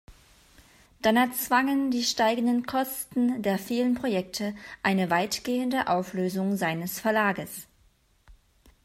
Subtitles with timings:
[1.03, 7.67] Dann erzwangen die steigenden Kosten der vielen Projekte eine weitgehende Auflösung seines Verlages.